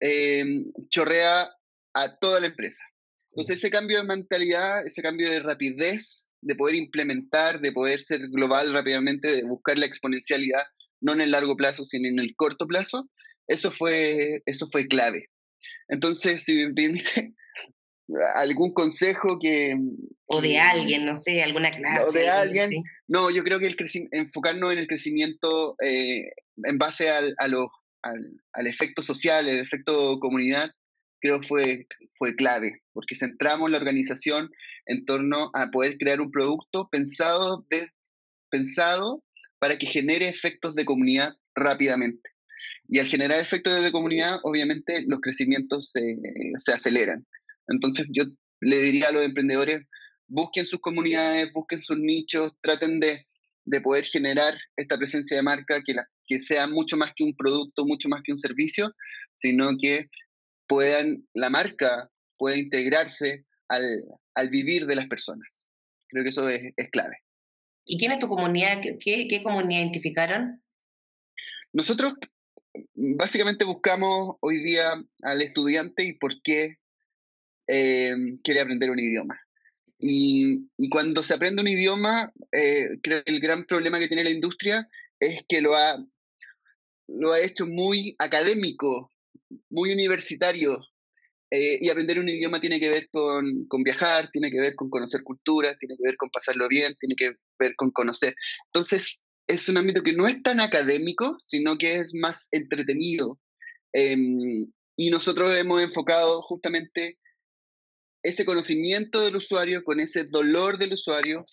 eh, 0.00 0.44
chorrea 0.90 1.50
a 1.94 2.18
toda 2.18 2.40
la 2.40 2.48
empresa. 2.48 2.82
Entonces 3.30 3.58
ese 3.58 3.70
cambio 3.70 3.98
de 3.98 4.04
mentalidad, 4.04 4.84
ese 4.84 5.02
cambio 5.02 5.30
de 5.30 5.40
rapidez, 5.40 6.27
de 6.40 6.54
poder 6.54 6.76
implementar, 6.76 7.60
de 7.60 7.72
poder 7.72 8.00
ser 8.00 8.20
global 8.28 8.72
rápidamente, 8.72 9.28
de 9.28 9.44
buscar 9.44 9.78
la 9.78 9.86
exponencialidad, 9.86 10.62
no 11.00 11.12
en 11.12 11.20
el 11.20 11.30
largo 11.30 11.56
plazo, 11.56 11.84
sino 11.84 12.08
en 12.08 12.18
el 12.18 12.34
corto 12.36 12.66
plazo, 12.66 13.08
eso 13.46 13.72
fue, 13.72 14.42
eso 14.46 14.68
fue 14.70 14.86
clave. 14.86 15.28
Entonces, 15.88 16.42
si 16.42 16.54
me 16.56 16.74
permite, 16.74 17.34
algún 18.36 18.72
consejo 18.72 19.38
que... 19.40 19.76
O 20.26 20.40
de 20.40 20.58
alguien, 20.58 21.04
no 21.04 21.16
sé, 21.16 21.42
alguna 21.42 21.70
clase. 21.70 22.08
O 22.08 22.12
de 22.12 22.28
alguien. 22.28 22.82
No, 23.06 23.30
yo 23.30 23.42
creo 23.42 23.58
que 23.58 23.66
el 23.66 23.76
enfocarnos 24.12 24.72
en 24.72 24.78
el 24.78 24.86
crecimiento 24.86 25.74
eh, 25.82 26.22
en 26.64 26.78
base 26.78 27.10
al, 27.10 27.34
a 27.38 27.48
los, 27.48 27.68
al, 28.02 28.66
efecto 28.66 29.02
social, 29.02 29.48
el 29.48 29.58
efecto 29.58 30.18
comunidad, 30.20 30.70
creo 31.20 31.42
fue, 31.42 31.86
fue 32.16 32.34
clave, 32.36 32.82
porque 32.92 33.14
centramos 33.14 33.70
la 33.70 33.78
organización 33.78 34.50
en 34.86 35.04
torno 35.04 35.50
a 35.54 35.70
poder 35.70 35.98
crear 35.98 36.20
un 36.20 36.30
producto 36.30 36.88
pensado, 36.90 37.66
de, 37.70 37.88
pensado 38.50 39.22
para 39.58 39.76
que 39.76 39.86
genere 39.86 40.28
efectos 40.28 40.74
de 40.74 40.84
comunidad 40.84 41.34
rápidamente. 41.54 42.30
Y 42.88 42.98
al 42.98 43.06
generar 43.06 43.40
efectos 43.40 43.82
de 43.82 43.92
comunidad, 43.92 44.38
obviamente 44.44 45.04
los 45.06 45.20
crecimientos 45.20 45.90
se, 45.90 46.16
se 46.56 46.72
aceleran. 46.72 47.26
Entonces 47.68 48.06
yo 48.10 48.24
le 48.60 48.78
diría 48.80 49.08
a 49.08 49.12
los 49.12 49.24
emprendedores, 49.24 49.82
busquen 50.26 50.66
sus 50.66 50.80
comunidades, 50.80 51.50
busquen 51.52 51.80
sus 51.80 51.98
nichos, 51.98 52.54
traten 52.60 52.98
de, 53.00 53.24
de 53.64 53.80
poder 53.80 54.04
generar 54.04 54.54
esta 54.76 54.96
presencia 54.96 55.36
de 55.36 55.42
marca 55.42 55.82
que, 55.84 55.94
la, 55.94 56.08
que 56.26 56.38
sea 56.38 56.66
mucho 56.66 56.96
más 56.96 57.12
que 57.14 57.24
un 57.24 57.36
producto, 57.36 57.84
mucho 57.84 58.08
más 58.08 58.22
que 58.24 58.32
un 58.32 58.38
servicio, 58.38 58.94
sino 59.36 59.70
que 59.80 60.08
puedan, 60.68 61.26
la 61.34 61.50
marca 61.50 62.10
pueda 62.36 62.56
integrarse 62.56 63.44
al, 63.68 63.82
al 64.34 64.50
vivir 64.50 64.86
de 64.86 64.96
las 64.96 65.08
personas. 65.08 65.66
Creo 66.08 66.22
que 66.22 66.30
eso 66.30 66.48
es, 66.48 66.62
es 66.76 66.90
clave. 66.90 67.16
¿Y 67.84 67.98
quién 67.98 68.12
es 68.12 68.18
tu 68.18 68.28
comunidad? 68.28 68.80
¿Qué, 68.82 69.26
qué 69.28 69.42
comunidad 69.42 69.80
identificaron? 69.80 70.62
Nosotros 71.72 72.14
básicamente 72.94 73.64
buscamos 73.64 74.36
hoy 74.40 74.58
día 74.58 75.02
al 75.22 75.42
estudiante 75.42 76.04
y 76.04 76.12
por 76.14 76.40
qué 76.42 76.76
eh, 77.66 78.14
quiere 78.42 78.60
aprender 78.60 78.90
un 78.90 78.98
idioma. 78.98 79.40
Y, 79.98 80.68
y, 80.76 80.88
cuando 80.90 81.22
se 81.24 81.34
aprende 81.34 81.60
un 81.60 81.68
idioma, 81.68 82.32
eh, 82.52 82.98
creo 83.02 83.24
que 83.24 83.32
el 83.32 83.40
gran 83.40 83.64
problema 83.64 83.98
que 83.98 84.06
tiene 84.06 84.22
la 84.22 84.30
industria 84.30 84.88
es 85.18 85.42
que 85.48 85.60
lo 85.60 85.74
ha, 85.74 85.98
lo 87.08 87.32
ha 87.32 87.40
hecho 87.40 87.66
muy 87.66 88.14
académico, 88.18 89.12
muy 89.70 89.92
universitario. 89.92 90.78
Eh, 91.50 91.78
y 91.80 91.88
aprender 91.88 92.18
un 92.18 92.28
idioma 92.28 92.60
tiene 92.60 92.78
que 92.78 92.90
ver 92.90 93.08
con, 93.10 93.66
con, 93.68 93.82
viajar, 93.82 94.30
tiene 94.30 94.50
que 94.50 94.60
ver 94.60 94.74
con 94.74 94.90
conocer 94.90 95.22
culturas, 95.22 95.78
tiene 95.78 95.96
que 95.96 96.02
ver 96.04 96.16
con 96.16 96.28
pasarlo 96.28 96.68
bien, 96.68 96.94
tiene 97.00 97.14
que 97.16 97.36
ver 97.58 97.74
con 97.76 97.90
conocer. 97.90 98.34
Entonces, 98.66 99.22
es 99.48 99.68
un 99.68 99.78
ámbito 99.78 100.02
que 100.02 100.12
no 100.12 100.28
es 100.28 100.42
tan 100.42 100.60
académico, 100.60 101.36
sino 101.38 101.78
que 101.78 101.96
es 101.96 102.14
más 102.14 102.48
entretenido. 102.52 103.40
Em, 103.92 104.70
y 104.96 105.10
nosotros 105.10 105.56
hemos 105.56 105.82
enfocado 105.82 106.42
justamente 106.42 107.18
ese 108.22 108.44
conocimiento 108.44 109.22
del 109.22 109.36
usuario 109.36 109.82
con 109.84 110.00
ese 110.00 110.24
dolor 110.24 110.76
del 110.76 110.92
usuario 110.92 111.46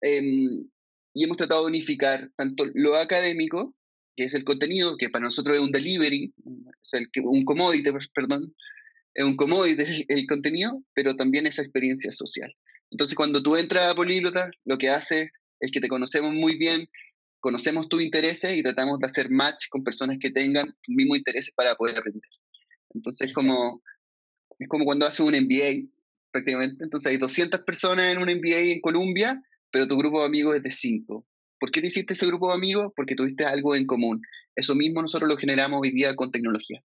em, 0.00 0.68
y 1.12 1.24
hemos 1.24 1.36
tratado 1.36 1.62
de 1.62 1.68
unificar 1.68 2.30
tanto 2.36 2.64
lo 2.74 2.96
académico, 2.96 3.74
que 4.16 4.24
es 4.24 4.34
el 4.34 4.44
contenido, 4.44 4.96
que 4.96 5.10
para 5.10 5.24
nosotros 5.24 5.56
es 5.56 5.62
un 5.62 5.70
delivery, 5.70 6.32
es 6.82 6.94
el, 6.94 7.08
un 7.24 7.44
commodity, 7.44 7.90
perdón, 8.14 8.54
es 9.14 9.24
un 9.24 9.36
commodity 9.36 10.04
el, 10.08 10.26
contenido, 10.26 10.82
pero 10.94 11.14
también 11.14 11.46
esa 11.46 11.62
experiencia 11.62 12.10
social. 12.10 12.52
Entonces, 12.90 13.14
cuando 13.14 13.42
tú 13.42 13.56
entras 13.56 13.86
a 13.86 13.94
Políglota, 13.94 14.50
lo 14.64 14.78
que 14.78 14.88
hace 14.88 15.30
es 15.60 15.70
que 15.70 15.80
te 15.80 15.88
conocemos 15.88 16.32
muy 16.32 16.56
bien, 16.56 16.88
conocemos 17.40 17.88
tus 17.88 18.02
intereses 18.02 18.56
y 18.56 18.62
tratamos 18.62 18.98
de 18.98 19.06
hacer 19.06 19.30
match 19.30 19.68
con 19.70 19.84
personas 19.84 20.18
que 20.20 20.30
tengan 20.30 20.66
tus 20.82 20.94
mismos 20.94 21.18
intereses 21.18 21.52
para 21.54 21.74
poder 21.74 21.98
aprender. 21.98 22.22
Entonces, 22.94 23.32
como, 23.32 23.82
es 24.58 24.68
como 24.68 24.84
cuando 24.84 25.06
haces 25.06 25.20
un 25.20 25.34
MBA, 25.34 25.88
prácticamente. 26.36 26.84
Entonces 26.84 27.10
hay 27.10 27.16
200 27.16 27.60
personas 27.60 28.12
en 28.12 28.18
un 28.18 28.28
MBA 28.28 28.72
en 28.72 28.80
Colombia, 28.80 29.42
pero 29.70 29.88
tu 29.88 29.96
grupo 29.96 30.20
de 30.20 30.26
amigos 30.26 30.56
es 30.56 30.62
de 30.62 30.70
5. 30.70 31.26
¿Por 31.58 31.70
qué 31.70 31.80
te 31.80 31.88
hiciste 31.88 32.14
ese 32.14 32.26
grupo 32.26 32.48
de 32.48 32.54
amigos? 32.54 32.92
Porque 32.94 33.14
tuviste 33.14 33.44
algo 33.44 33.74
en 33.74 33.86
común. 33.86 34.22
Eso 34.54 34.74
mismo 34.74 35.02
nosotros 35.02 35.28
lo 35.28 35.36
generamos 35.36 35.80
hoy 35.82 35.90
día 35.90 36.14
con 36.14 36.30
tecnología. 36.30 36.82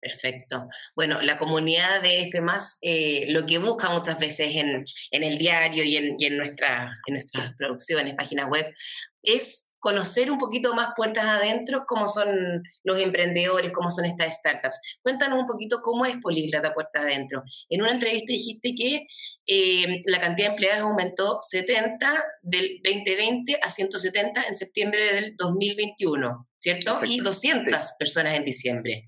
Perfecto. 0.00 0.68
Bueno, 0.96 1.20
la 1.20 1.38
comunidad 1.38 2.00
de 2.00 2.22
F, 2.22 2.40
eh, 2.80 3.26
lo 3.28 3.44
que 3.44 3.58
busca 3.58 3.90
muchas 3.90 4.18
veces 4.18 4.50
en, 4.54 4.84
en 5.10 5.22
el 5.22 5.36
diario 5.36 5.84
y 5.84 5.96
en, 5.96 6.16
y 6.18 6.24
en, 6.24 6.38
nuestra, 6.38 6.90
en 7.06 7.14
nuestras 7.14 7.54
producciones, 7.56 8.14
páginas 8.14 8.48
web, 8.48 8.74
es 9.22 9.69
conocer 9.80 10.30
un 10.30 10.38
poquito 10.38 10.74
más 10.74 10.90
puertas 10.94 11.24
adentro, 11.24 11.84
cómo 11.86 12.06
son 12.06 12.62
los 12.84 12.98
emprendedores, 12.98 13.72
cómo 13.72 13.90
son 13.90 14.04
estas 14.04 14.34
startups. 14.34 14.78
Cuéntanos 15.02 15.38
un 15.40 15.46
poquito 15.46 15.80
cómo 15.82 16.04
es 16.04 16.16
Políglota 16.18 16.74
Puerta 16.74 17.00
Adentro. 17.00 17.42
En 17.68 17.82
una 17.82 17.92
entrevista 17.92 18.32
dijiste 18.32 18.74
que 18.74 19.06
eh, 19.46 20.02
la 20.04 20.20
cantidad 20.20 20.48
de 20.48 20.52
empleados 20.52 20.82
aumentó 20.82 21.38
70 21.40 22.22
del 22.42 22.80
2020 22.84 23.58
a 23.60 23.70
170 23.70 24.42
en 24.44 24.54
septiembre 24.54 25.14
del 25.14 25.36
2021, 25.36 26.48
¿cierto? 26.56 26.98
Y 27.04 27.20
200 27.20 27.74
personas 27.98 28.34
en 28.34 28.44
diciembre. 28.44 29.04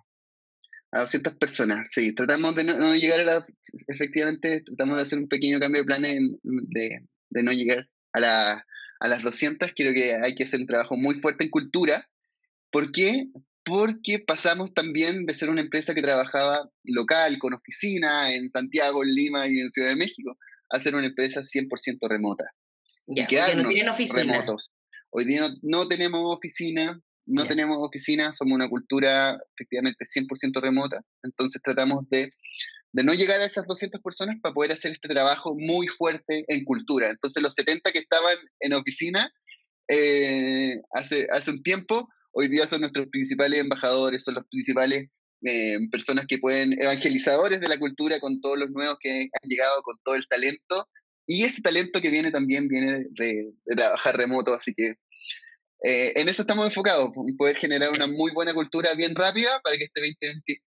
A 0.90 1.00
200 1.00 1.34
personas, 1.34 1.90
sí. 1.90 2.14
Tratamos 2.14 2.54
de 2.54 2.64
no, 2.64 2.94
llegar 2.94 3.20
a 3.20 3.24
la... 3.24 3.46
Efectivamente, 3.88 4.62
tratamos 4.62 4.96
de 4.96 5.02
hacer 5.02 5.18
un 5.18 5.28
pequeño 5.28 5.60
cambio 5.60 5.82
de 5.82 5.86
planes 5.86 6.18
de, 6.42 7.06
de 7.30 7.42
no 7.42 7.52
llegar 7.52 7.88
a 8.12 8.20
la 8.20 8.66
a 9.02 9.08
las 9.08 9.24
200, 9.24 9.72
creo 9.74 9.92
que 9.92 10.14
hay 10.14 10.36
que 10.36 10.44
hacer 10.44 10.60
un 10.60 10.66
trabajo 10.68 10.96
muy 10.96 11.16
fuerte 11.16 11.44
en 11.44 11.50
cultura. 11.50 12.08
¿Por 12.70 12.92
qué? 12.92 13.26
Porque 13.64 14.20
pasamos 14.20 14.74
también 14.74 15.26
de 15.26 15.34
ser 15.34 15.50
una 15.50 15.60
empresa 15.60 15.92
que 15.92 16.02
trabajaba 16.02 16.70
local, 16.84 17.36
con 17.40 17.52
oficina 17.52 18.32
en 18.32 18.48
Santiago, 18.48 19.02
en 19.02 19.12
Lima 19.12 19.48
y 19.48 19.58
en 19.58 19.70
Ciudad 19.70 19.88
de 19.88 19.96
México, 19.96 20.38
a 20.70 20.78
ser 20.78 20.94
una 20.94 21.08
empresa 21.08 21.40
100% 21.40 22.08
remota. 22.08 22.44
Ya, 23.08 23.26
y 23.52 23.56
no 23.56 23.68
tienen 23.68 23.88
oficina. 23.88 24.22
remotos. 24.22 24.70
Hoy 25.10 25.24
día 25.24 25.48
no, 25.62 25.88
tenemos 25.88 26.22
oficina, 26.24 27.00
no 27.26 27.48
tenemos 27.48 27.78
oficina, 27.80 28.32
somos 28.32 28.54
una 28.54 28.68
cultura 28.68 29.36
efectivamente 29.56 30.04
100% 30.04 30.60
remota, 30.60 31.02
entonces 31.24 31.60
tratamos 31.60 32.08
de 32.08 32.32
de 32.92 33.04
no 33.04 33.14
llegar 33.14 33.40
a 33.40 33.46
esas 33.46 33.66
200 33.66 34.00
personas 34.02 34.36
para 34.42 34.54
poder 34.54 34.72
hacer 34.72 34.92
este 34.92 35.08
trabajo 35.08 35.54
muy 35.56 35.88
fuerte 35.88 36.44
en 36.48 36.64
cultura. 36.64 37.08
Entonces 37.10 37.42
los 37.42 37.54
70 37.54 37.90
que 37.90 37.98
estaban 37.98 38.36
en 38.60 38.74
oficina 38.74 39.32
eh, 39.88 40.80
hace, 40.92 41.26
hace 41.30 41.50
un 41.50 41.62
tiempo, 41.62 42.08
hoy 42.32 42.48
día 42.48 42.66
son 42.66 42.80
nuestros 42.80 43.08
principales 43.08 43.60
embajadores, 43.60 44.24
son 44.24 44.34
los 44.34 44.44
principales 44.46 45.08
eh, 45.44 45.78
personas 45.90 46.26
que 46.26 46.38
pueden, 46.38 46.80
evangelizadores 46.80 47.60
de 47.60 47.68
la 47.68 47.78
cultura 47.78 48.20
con 48.20 48.40
todos 48.40 48.58
los 48.58 48.70
nuevos 48.70 48.98
que 49.00 49.22
han 49.22 49.48
llegado, 49.48 49.82
con 49.82 49.96
todo 50.04 50.14
el 50.14 50.26
talento. 50.28 50.88
Y 51.26 51.44
ese 51.44 51.62
talento 51.62 52.00
que 52.00 52.10
viene 52.10 52.30
también 52.30 52.68
viene 52.68 53.06
de, 53.10 53.52
trabajar 53.74 54.16
remoto, 54.16 54.52
así 54.52 54.74
que 54.74 54.96
eh, 55.84 56.12
en 56.14 56.28
eso 56.28 56.42
estamos 56.42 56.66
enfocados, 56.66 57.10
en 57.26 57.36
poder 57.36 57.56
generar 57.56 57.90
una 57.90 58.06
muy 58.06 58.32
buena 58.32 58.54
cultura 58.54 58.94
bien 58.94 59.14
rápida 59.14 59.60
para 59.64 59.76
que 59.78 59.84
este 59.84 60.00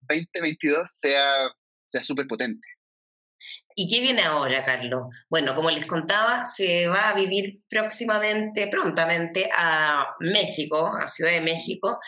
2022 0.09 0.89
sea 0.89 1.50
sea 1.90 2.02
súper 2.02 2.26
potente. 2.26 2.66
¿Y 3.75 3.88
qué 3.88 4.00
viene 4.00 4.23
ahora, 4.23 4.64
Carlos? 4.64 5.06
Bueno, 5.30 5.54
como 5.54 5.70
les 5.70 5.87
contaba, 5.87 6.44
se 6.44 6.87
va 6.88 7.11
a 7.11 7.14
vivir 7.14 7.62
próximamente, 7.68 8.68
prontamente, 8.68 9.49
a 9.56 10.06
México, 10.20 10.87
a 10.87 11.09
Ciudad 11.09 11.30
de 11.30 11.40
México. 11.40 11.99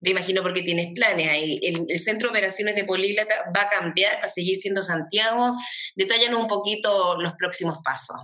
Me 0.00 0.10
imagino 0.10 0.42
porque 0.42 0.62
tienes 0.62 0.92
planes 0.94 1.28
ahí. 1.28 1.58
El, 1.62 1.98
centro 1.98 2.28
de 2.28 2.32
operaciones 2.32 2.74
de 2.74 2.84
Políglota 2.84 3.34
va 3.56 3.62
a 3.62 3.68
cambiar, 3.68 4.18
va 4.20 4.24
a 4.24 4.28
seguir 4.28 4.56
siendo 4.56 4.82
Santiago. 4.82 5.52
Detállanos 5.94 6.40
un 6.40 6.48
poquito 6.48 7.18
los 7.20 7.32
próximos 7.34 7.78
pasos. 7.82 8.16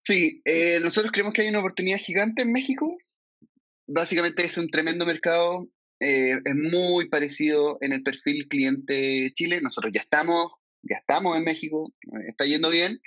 Sí, 0.00 0.42
eh, 0.44 0.80
nosotros 0.80 1.12
creemos 1.12 1.32
que 1.32 1.42
hay 1.42 1.48
una 1.48 1.60
oportunidad 1.60 1.98
gigante 1.98 2.42
en 2.42 2.50
México. 2.50 2.96
Básicamente 3.86 4.44
es 4.44 4.58
un 4.58 4.68
tremendo 4.68 5.06
mercado 5.06 5.68
eh, 6.02 6.40
es 6.44 6.54
muy 6.56 7.08
parecido 7.08 7.78
en 7.80 7.92
el 7.92 8.02
perfil 8.02 8.48
cliente 8.48 9.30
Chile. 9.34 9.60
Nosotros 9.62 9.92
ya 9.94 10.00
estamos, 10.00 10.52
ya 10.82 10.96
estamos 10.96 11.36
en 11.36 11.44
México, 11.44 11.92
está 12.26 12.44
yendo 12.44 12.70
bien, 12.70 13.00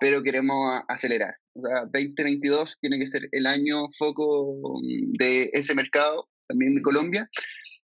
pero 0.00 0.22
queremos 0.22 0.82
acelerar. 0.88 1.36
O 1.54 1.60
sea, 1.60 1.80
2022 1.82 2.78
tiene 2.80 2.98
que 2.98 3.06
ser 3.06 3.28
el 3.32 3.46
año 3.46 3.90
foco 3.98 4.80
de 5.18 5.50
ese 5.52 5.74
mercado, 5.74 6.28
también 6.46 6.74
de 6.74 6.82
Colombia. 6.82 7.28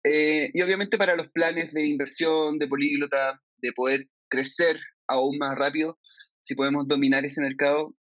Eh, 0.03 0.51
y 0.53 0.63
obviamente 0.63 0.99
para 0.99 1.15
los 1.15 1.29
planes 1.29 1.73
de 1.73 1.87
inversión, 1.87 2.59
de 2.59 2.67
políglota, 2.67 3.41
de 3.59 3.73
poder 3.73 4.09
crecer 4.29 4.77
aún 5.07 5.39
más 5.39 5.57
rápido, 5.57 5.99
si 6.41 6.57
podemos 6.57 6.89
dominar 6.89 7.25
ese 7.25 7.41
mercado, 7.41 7.95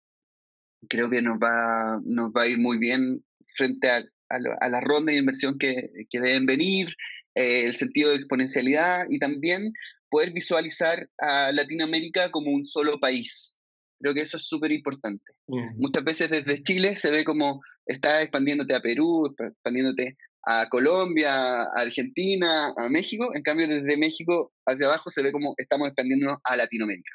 creo 0.89 1.11
que 1.11 1.21
nos 1.21 1.39
va, 1.39 2.01
nos 2.05 2.31
va 2.31 2.43
a 2.43 2.47
ir 2.47 2.59
muy 2.59 2.79
bien 2.79 3.23
frente 3.55 3.91
a, 3.91 4.03
a, 4.31 4.69
la 4.69 4.81
ronda 4.81 5.13
de 5.13 5.19
inversión 5.19 5.59
que, 5.59 5.91
que 6.11 6.21
deben 6.21 6.47
venir, 6.47 6.95
eh, 7.35 7.65
el 7.67 7.75
sentido 7.75 8.11
de 8.11 8.17
exponencialidad 8.17 9.07
y 9.11 9.19
también 9.19 9.73
poder 10.11 10.33
visualizar 10.33 11.09
a 11.19 11.53
Latinoamérica 11.53 12.31
como 12.31 12.51
un 12.51 12.65
solo 12.65 12.99
país. 12.99 13.59
Creo 14.01 14.15
que 14.15 14.23
eso 14.23 14.37
es 14.37 14.47
súper 14.47 14.73
importante. 14.73 15.33
Muchas 15.47 16.05
veces 16.05 16.31
desde 16.31 16.63
Chile 16.63 16.97
se 16.97 17.11
ve 17.11 17.25
como 17.25 17.61
está 17.87 18.23
expandiéndote 18.23 18.75
a 18.75 18.81
Perú, 18.81 19.35
expandiéndote 19.39 20.17
a 20.47 20.69
Colombia, 20.69 21.63
a 21.63 21.81
Argentina, 21.81 22.73
a 22.77 22.89
México. 22.89 23.35
En 23.35 23.43
cambio, 23.43 23.67
desde 23.67 23.97
México 23.97 24.53
hacia 24.67 24.87
abajo 24.87 25.11
se 25.11 25.23
ve 25.23 25.33
como 25.33 25.55
estamos 25.59 25.89
expandiéndonos 25.89 26.39
a 26.45 26.57
Latinoamérica. 26.57 27.13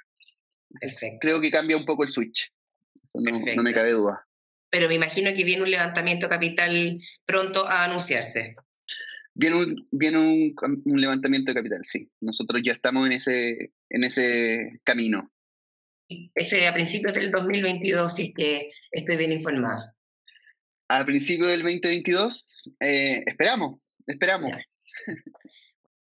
Creo 1.21 1.39
que 1.39 1.51
cambia 1.51 1.77
un 1.77 1.85
poco 1.85 2.03
el 2.03 2.11
switch. 2.11 2.51
Eso 3.01 3.21
no, 3.21 3.63
me 3.63 3.73
cabe 3.73 3.93
duda. 3.93 4.25
Pero 4.73 4.87
me 4.87 4.95
imagino 4.95 5.31
que 5.35 5.43
viene 5.43 5.61
un 5.61 5.69
levantamiento 5.69 6.27
capital 6.27 6.99
pronto 7.25 7.67
a 7.67 7.83
anunciarse. 7.83 8.55
Viene 9.35 9.55
un, 9.55 9.87
viene 9.91 10.17
un, 10.17 10.55
un, 10.83 10.99
levantamiento 10.99 11.51
de 11.51 11.57
capital, 11.57 11.81
sí. 11.83 12.09
Nosotros 12.21 12.59
ya 12.65 12.71
estamos 12.71 13.05
en 13.05 13.13
ese, 13.13 13.71
en 13.91 14.03
ese 14.03 14.81
camino. 14.83 15.31
Ese 16.33 16.65
a 16.67 16.73
principios 16.73 17.13
del 17.13 17.29
2022, 17.29 18.15
si 18.15 18.23
es 18.23 18.31
que 18.35 18.71
estoy 18.89 19.15
bien 19.17 19.31
informada. 19.31 19.95
A 20.87 21.05
principios 21.05 21.49
del 21.49 21.61
2022, 21.61 22.71
eh, 22.79 23.23
esperamos, 23.27 23.79
esperamos. 24.07 24.53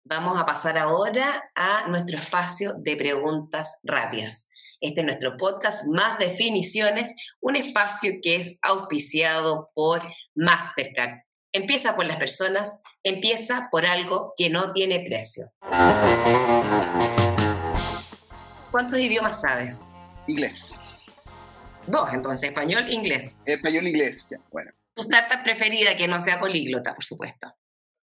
Vamos 0.03 0.37
a 0.37 0.45
pasar 0.45 0.77
ahora 0.77 1.51
a 1.55 1.87
nuestro 1.87 2.17
espacio 2.17 2.73
de 2.73 2.97
preguntas 2.97 3.79
rápidas. 3.83 4.46
Este 4.79 4.99
es 4.99 5.07
nuestro 5.07 5.37
podcast 5.37 5.87
Más 5.87 6.19
Definiciones, 6.19 7.15
un 7.39 7.55
espacio 7.55 8.19
que 8.21 8.35
es 8.35 8.59
auspiciado 8.61 9.71
por 9.73 10.03
Mastercard. 10.35 11.21
Empieza 11.51 11.95
por 11.95 12.05
las 12.05 12.17
personas, 12.17 12.83
empieza 13.01 13.69
por 13.71 13.87
algo 13.87 14.35
que 14.37 14.51
no 14.51 14.73
tiene 14.73 14.99
precio. 14.99 15.51
¿Cuántos 18.69 18.99
idiomas 18.99 19.41
sabes? 19.41 19.93
Inglés. 20.27 20.79
Dos, 21.87 22.13
entonces, 22.13 22.49
español, 22.49 22.87
inglés. 22.87 23.39
Español, 23.47 23.87
inglés, 23.87 24.27
ya, 24.29 24.37
bueno. 24.51 24.71
¿Tu 24.93 25.01
startup 25.01 25.41
preferida 25.41 25.97
que 25.97 26.07
no 26.07 26.21
sea 26.21 26.39
políglota, 26.39 26.93
por 26.93 27.03
supuesto? 27.03 27.47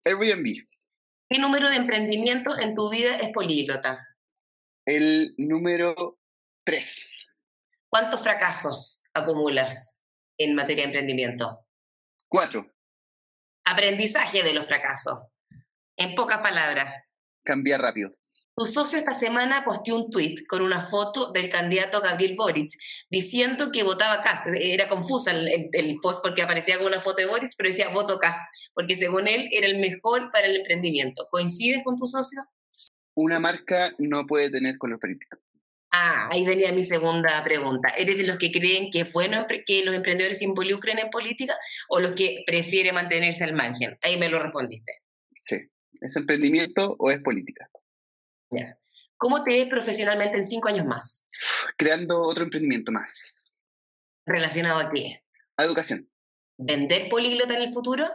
Airbnb. 0.05 0.67
¿Qué 1.27 1.39
número 1.39 1.71
de 1.71 1.77
emprendimiento 1.77 2.55
en 2.59 2.75
tu 2.75 2.91
vida 2.91 3.15
es 3.15 3.29
políglota? 3.29 4.07
El 4.85 5.33
número 5.37 6.20
tres. 6.71 7.27
¿Cuántos 7.89 8.21
fracasos 8.21 9.01
acumulas 9.13 10.01
en 10.37 10.55
materia 10.55 10.83
de 10.83 10.91
emprendimiento? 10.91 11.65
Cuatro. 12.29 12.65
Aprendizaje 13.65 14.41
de 14.41 14.53
los 14.53 14.65
fracasos. 14.65 15.19
En 15.97 16.15
pocas 16.15 16.39
palabras. 16.39 17.03
Cambiar 17.43 17.81
rápido. 17.81 18.11
Tu 18.55 18.65
socio 18.65 18.97
esta 18.97 19.13
semana 19.13 19.65
posteó 19.65 19.97
un 19.97 20.09
tweet 20.09 20.45
con 20.47 20.61
una 20.61 20.81
foto 20.81 21.31
del 21.33 21.49
candidato 21.49 21.99
Gabriel 21.99 22.35
Boric 22.37 22.69
diciendo 23.09 23.71
que 23.71 23.83
votaba 23.83 24.21
Cast. 24.21 24.45
Era 24.53 24.87
confusa 24.87 25.31
el, 25.31 25.97
post 26.01 26.21
porque 26.23 26.41
aparecía 26.41 26.77
con 26.77 26.87
una 26.87 27.01
foto 27.01 27.17
de 27.17 27.27
Boric, 27.27 27.51
pero 27.57 27.69
decía 27.69 27.89
voto 27.89 28.17
Cast, 28.17 28.41
porque 28.73 28.95
según 28.95 29.27
él 29.27 29.49
era 29.51 29.67
el 29.67 29.79
mejor 29.79 30.31
para 30.31 30.47
el 30.47 30.57
emprendimiento. 30.57 31.27
¿Coincides 31.31 31.81
con 31.83 31.97
tu 31.97 32.07
socio? 32.07 32.41
Una 33.13 33.39
marca 33.41 33.91
no 33.97 34.25
puede 34.25 34.49
tener 34.49 34.77
color 34.77 34.99
político. 34.99 35.37
Ah, 35.93 36.29
ahí 36.31 36.45
venía 36.45 36.71
mi 36.71 36.85
segunda 36.85 37.43
pregunta. 37.43 37.89
¿Eres 37.89 38.17
de 38.17 38.23
los 38.23 38.37
que 38.37 38.49
creen 38.49 38.89
que 38.91 39.01
es 39.01 39.11
bueno 39.11 39.45
que 39.65 39.83
los 39.83 39.93
emprendedores 39.93 40.37
se 40.37 40.45
involucren 40.45 40.99
en 40.99 41.09
política 41.09 41.57
o 41.89 41.99
los 41.99 42.13
que 42.13 42.43
prefieren 42.47 42.95
mantenerse 42.95 43.43
al 43.43 43.53
margen? 43.53 43.97
Ahí 44.01 44.17
me 44.17 44.29
lo 44.29 44.39
respondiste. 44.39 45.01
Sí, 45.35 45.57
¿es 45.99 46.15
emprendimiento 46.15 46.95
o 46.97 47.11
es 47.11 47.19
política? 47.19 47.69
¿Cómo 49.17 49.43
te 49.43 49.51
ves 49.51 49.67
profesionalmente 49.67 50.37
en 50.37 50.45
cinco 50.45 50.69
años 50.69 50.85
más? 50.85 51.27
Creando 51.77 52.21
otro 52.21 52.45
emprendimiento 52.45 52.93
más. 52.93 53.53
¿Relacionado 54.25 54.79
a 54.79 54.91
qué? 54.91 55.23
A 55.57 55.65
educación. 55.65 56.09
¿Vender 56.57 57.09
políglota 57.09 57.53
en 57.53 57.63
el 57.63 57.73
futuro? 57.73 58.07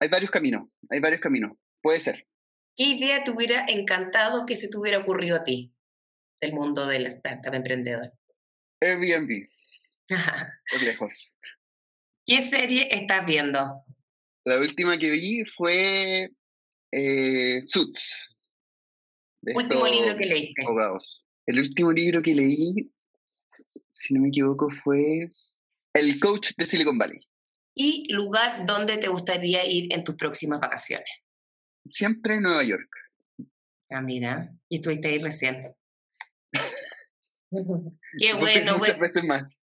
Hay 0.00 0.08
varios 0.08 0.30
caminos, 0.30 0.68
hay 0.90 1.00
varios 1.00 1.20
caminos. 1.20 1.52
Puede 1.82 2.00
ser. 2.00 2.26
¿Qué 2.74 2.84
idea 2.84 3.22
te 3.22 3.30
hubiera 3.30 3.66
encantado 3.68 4.46
que 4.46 4.56
se 4.56 4.68
te 4.68 4.78
hubiera 4.78 4.98
ocurrido 4.98 5.36
a 5.36 5.44
ti 5.44 5.74
del 6.42 6.52
mundo 6.52 6.86
del 6.86 7.06
startup 7.06 7.54
emprendedor? 7.54 8.12
Airbnb. 8.80 9.46
Por 10.70 10.82
lejos. 10.82 11.38
¿Qué 12.26 12.42
serie 12.42 12.88
estás 12.90 13.24
viendo? 13.24 13.84
La 14.44 14.58
última 14.58 14.98
que 14.98 15.10
vi 15.10 15.44
fue 15.44 16.30
eh, 16.90 17.62
Suits. 17.64 18.36
Último 19.54 19.86
libro 19.86 20.16
que 20.16 20.24
leíste. 20.26 20.64
Abogados. 20.64 21.24
El 21.46 21.60
último 21.60 21.92
libro 21.92 22.22
que 22.22 22.34
leí, 22.34 22.92
si 23.88 24.14
no 24.14 24.20
me 24.20 24.28
equivoco, 24.28 24.68
fue 24.84 25.30
El 25.94 26.20
coach 26.20 26.50
de 26.56 26.66
Silicon 26.66 26.98
Valley. 26.98 27.20
¿Y 27.74 28.12
lugar 28.12 28.66
donde 28.66 28.98
te 28.98 29.08
gustaría 29.08 29.64
ir 29.64 29.92
en 29.92 30.04
tus 30.04 30.16
próximas 30.16 30.60
vacaciones? 30.60 31.08
Siempre 31.84 32.40
Nueva 32.40 32.62
York. 32.64 32.88
Ah, 33.90 34.00
mira, 34.00 34.52
y 34.68 34.76
estuviste 34.76 35.08
ahí 35.08 35.18
recién. 35.18 35.74
Qué 38.18 38.34
bueno. 38.34 38.78
Muchas 38.78 38.98
veces 38.98 39.24
más. 39.24 39.56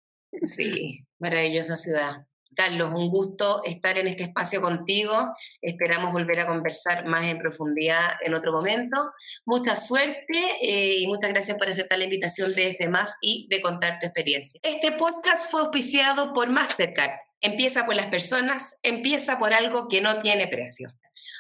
Sí, 0.44 1.06
maravillosa 1.20 1.78
ciudad. 1.78 2.28
Carlos, 2.58 2.92
un 2.92 3.10
gusto 3.10 3.62
estar 3.64 4.00
en 4.00 4.08
este 4.08 4.24
espacio 4.24 4.62
contigo. 4.62 5.32
Esperamos 5.62 6.12
volver 6.12 6.40
a 6.40 6.48
conversar 6.48 7.06
más 7.06 7.26
en 7.26 7.38
profundidad 7.38 8.14
en 8.22 8.34
otro 8.34 8.52
momento. 8.52 9.12
Mucha 9.46 9.78
suerte 9.78 10.56
eh, 10.62 10.98
y 10.98 11.08
muchas 11.08 11.30
gracias 11.30 11.56
por 11.56 11.70
aceptar 11.70 12.00
la 12.00 12.06
invitación 12.06 12.56
de 12.56 12.74
FMAS 12.74 13.16
y 13.22 13.48
de 13.50 13.62
contar 13.62 14.00
tu 14.00 14.08
experiencia. 14.08 14.60
Este 14.64 14.92
podcast 14.94 15.52
fue 15.52 15.62
auspiciado 15.62 16.34
por 16.34 16.50
Mastercard. 16.50 17.12
Empieza 17.42 17.86
por 17.86 17.96
las 17.96 18.08
personas, 18.08 18.80
empieza 18.82 19.38
por 19.38 19.54
algo 19.54 19.88
que 19.88 20.02
no 20.02 20.18
tiene 20.18 20.48
precio. 20.48 20.92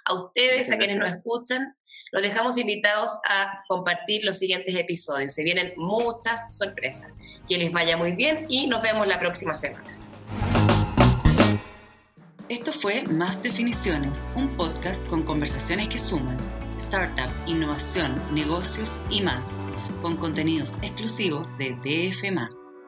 A 0.05 0.13
ustedes, 0.13 0.71
a 0.71 0.77
quienes 0.77 0.97
nos 0.97 1.09
escuchan, 1.09 1.75
los 2.11 2.21
dejamos 2.21 2.57
invitados 2.57 3.11
a 3.29 3.63
compartir 3.67 4.23
los 4.23 4.37
siguientes 4.37 4.75
episodios. 4.75 5.33
Se 5.33 5.43
vienen 5.43 5.73
muchas 5.77 6.55
sorpresas. 6.55 7.11
Que 7.47 7.57
les 7.57 7.71
vaya 7.71 7.95
muy 7.95 8.11
bien 8.11 8.45
y 8.49 8.67
nos 8.67 8.81
vemos 8.81 9.07
la 9.07 9.19
próxima 9.19 9.55
semana. 9.55 9.97
Esto 12.49 12.71
fue 12.71 13.03
Más 13.03 13.41
Definiciones, 13.43 14.29
un 14.35 14.55
podcast 14.57 15.07
con 15.07 15.23
conversaciones 15.23 15.87
que 15.87 15.97
suman 15.97 16.37
startup, 16.77 17.29
innovación, 17.45 18.15
negocios 18.33 18.99
y 19.09 19.21
más, 19.21 19.63
con 20.01 20.15
contenidos 20.15 20.77
exclusivos 20.81 21.57
de 21.57 21.71
DF. 21.83 22.86